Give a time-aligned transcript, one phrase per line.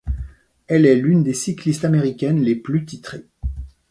[0.65, 3.27] Elle est l'une des cyclistes américaines les plus titrées.